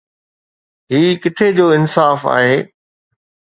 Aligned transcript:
هي 0.95 1.01
ڪٿي 1.25 1.47
جو 1.59 1.65
انصاف 1.77 2.19
آهي؟ 2.39 2.57